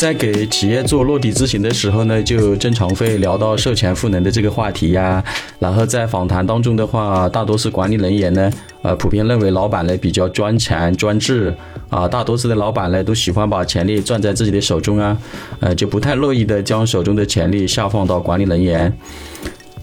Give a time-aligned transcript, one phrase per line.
[0.00, 5.22] 在给企业做落地咨询的时候呢，就经常会聊到授权赋能的这个话题呀。
[5.58, 11.54] 然后在访谈当中的话，大多数管理人员呢，呃，普遍认为老板呢比较专权专制
[11.90, 15.14] 啊，大多数的老板呢都喜欢把权力攥在自己的手中啊，
[15.60, 18.90] 呃，就不太乐意的将手中的权力下放到管理人员。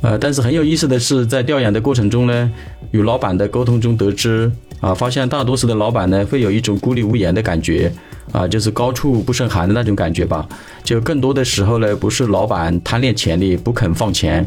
[0.01, 2.51] 呃，但是很有意思的是，在调研的过程中呢，
[2.89, 7.91] 与老板的沟通中得知啊，发现大多数的老板呢会有一种孤立无援的感觉。
[8.33, 10.45] 啊，就是高处不胜寒的那种感觉吧。
[10.83, 14.45] 就更多的时候呢，不是老板贪恋权力不肯放钱，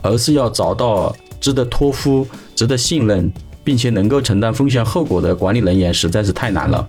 [0.00, 3.30] 而是要找到值得托付、值得信任，
[3.62, 6.88] 并且能够承担风险后果的管理人员实在是太难了。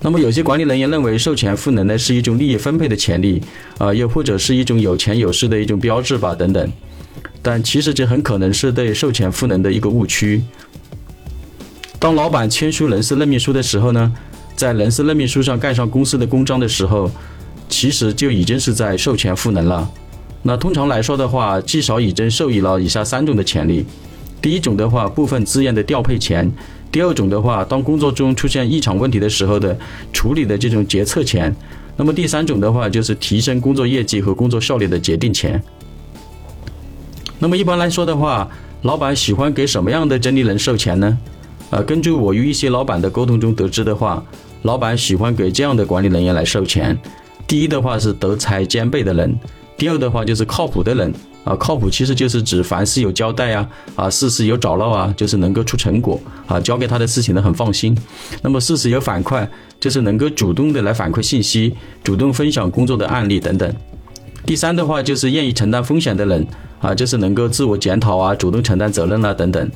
[0.00, 3.40] 那么有些管理人员认为授权赋能呢是一种利益分配的权利
[3.78, 6.72] 啊，又或者是一种有钱有势的一种标志吧等等。
[7.40, 10.42] 但其实这很可能是对授权赋能的一个误区。
[12.02, 14.12] 当老板签署人事任命书的时候呢？
[14.56, 17.08] 在人事任命书上盖上公司的公章的时候，
[17.68, 19.88] 其实就已经是在授权赋能了。
[20.42, 23.86] 那通常来说的话，至少已经授予了以下三种的权利：
[24.40, 26.44] 第一种的话，部分资源的调配权；
[26.90, 29.78] 第二种的话，当工作中出现异常问题的时候的
[30.12, 31.52] 处理的这种决策权；
[31.96, 35.62] 那么第三种的话，就是提升工作业绩和工作效率的决定权。
[37.38, 38.50] 那么一般来说的话，
[38.82, 41.16] 老板喜欢给什么样的经理人授权呢？
[41.72, 44.22] 呃，根据我与一些老板的沟通中得知的话，
[44.60, 46.96] 老板喜欢给这样的管理人员来授权。
[47.46, 49.34] 第一的话是德才兼备的人，
[49.78, 51.12] 第二的话就是靠谱的人。
[51.44, 57.96] 啊，靠谱其实就是指凡事有交代啊，啊，事事有找漏啊，就是能够出成果啊，交给他的事情呢很放心。
[58.42, 59.44] 那么事事有反馈，
[59.80, 63.74] 就是能够主动的来反馈信息，主动分享工作的案例等等。
[64.46, 66.46] 第三的话就是愿意承担风险的人，
[66.78, 69.68] 啊，就是能够自我检讨啊，主动承担责任啊等等。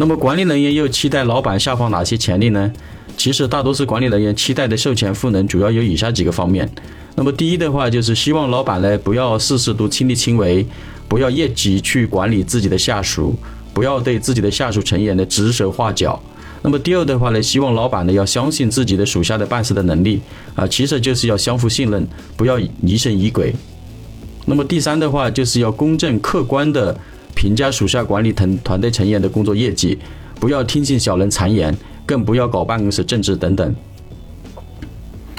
[0.00, 2.72] 那么管理人员又期待老板下放哪些权力呢？
[3.16, 6.70] 其实大多数管理人员期待的授权赋能主要有以下几个方面。
[7.16, 10.64] 那么第一的话就是希望老板呢不要事事都亲力亲为，
[11.08, 13.34] 不要越级去管理自己的下属，
[13.74, 16.22] 不要对自己的下属成员的指手画脚。
[16.62, 20.20] 那么第二的话呢，希望老板呢要相信自己的属下的办事的能力
[20.54, 22.06] 啊，其实就是要相互信任，
[22.36, 23.52] 不要疑神疑鬼。
[24.46, 26.96] 那么第三的话就是要公正客观的。
[27.38, 29.96] 评价属下管理团团队成员的工作业绩，
[30.40, 31.72] 不要听信小人谗言，
[32.04, 33.72] 更不要搞办公室政治等等。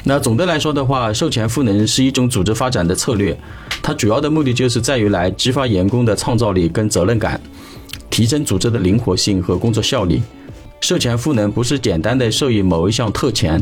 [0.05, 3.37] 那总的来说的话，授权赋能是一种组织发展的策略，
[3.83, 7.37] 它主要的目的就是在于来激发员工的创造力跟责任感，
[8.09, 10.21] 提升组织的灵活性和工作效率。
[10.79, 13.61] 授权赋能不是简单的授予某一项特权，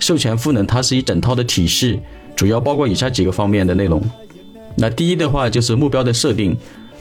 [0.00, 2.00] 授权赋能它是一整套的体系，
[2.34, 4.02] 主要包括以下几个方面的内容。
[4.76, 6.56] 那第一的话就是目标的设定。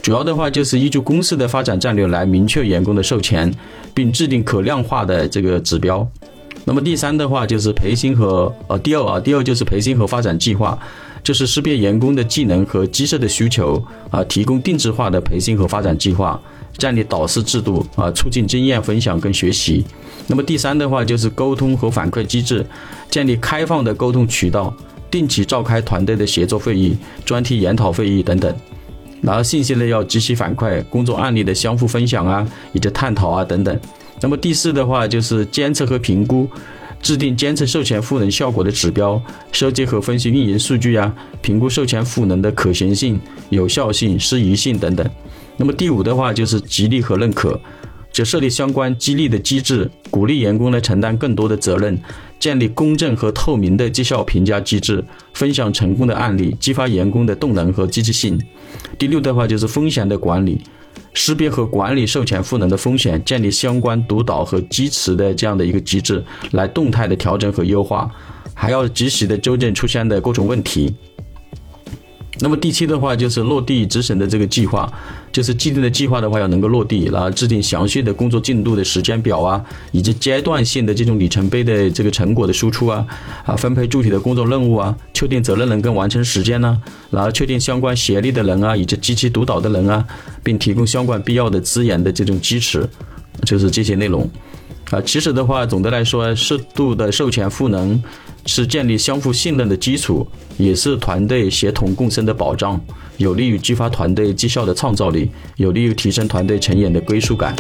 [0.05, 3.51] 主要的话就是依据公司的发展战略来明确员工的授权，
[3.91, 6.07] 并制定可量化的这个指标。
[6.63, 10.77] 那么第三的话就是培训和呃第二啊第二就是培训和发展计划，
[11.23, 16.39] 就是识别员工的技能和机设的需求啊，提供定制化的培训和发展计划，
[16.77, 19.83] 建立导师制度啊，促进经验分享跟学习。
[20.27, 22.63] 那么第三的话就是沟通和反馈机制，
[23.09, 24.71] 建立开放的沟通渠道，
[25.09, 26.95] 定期召开团队的协作会议、
[27.25, 28.55] 专题研讨会议等等。
[29.25, 33.79] 然后信息呢要及时反馈，工作案例的相互分享啊，以及探讨啊等等。
[34.21, 36.47] 那么第四的话就是监测和评估，
[37.01, 39.21] 制定监测授权赋能效果的指标，
[39.51, 43.19] 收集和分析运营数据呀，评估授权赋能的可行性、
[43.49, 45.09] 有效性、适宜性等等。
[45.57, 47.59] 那么第五的话就是激励和认可。
[48.15, 51.99] 就设立相关激励的机制，鼓励员工来承担更多的责任，
[52.39, 55.03] 建立公正和透明的绩效评价机制，
[55.33, 58.41] 分享成功的案例，激发员工的动能和积极性。
[58.97, 60.61] 第六的话就是风险的管理，
[61.13, 68.09] 识别和管理授权赋能的风险，建立相关督导和支持的这样的一个机制，来动态的调整和优化，
[68.53, 70.95] 还要及时的纠正出现的各种问题。
[72.39, 74.91] 那么第七的话就是落地执行的这个计划，
[75.31, 83.05] 就是既定的计划的话要能够落地，然后制定详细的工作进度的时间表啊，以及阶段性的这种里程碑的这个成果的输出啊，
[83.45, 86.77] 啊分配具体的工作任务啊，确定责任人跟完成时间呢，
[87.09, 90.05] 然后确定相关协力的人啊，以及机器督导的人啊，
[90.43, 92.87] 并提供相关必要的资源的这种支持，
[93.45, 94.29] 就是这些内容。
[94.95, 98.01] 啊，其实的话，总的来说，适度的授权赋能
[98.45, 100.25] 是建立相互信任的基础，
[100.55, 102.79] 也是团队协同共生的保障，
[103.17, 107.53] 有利于激发团队绩效的创造力，有利于提升团队成员的归属感。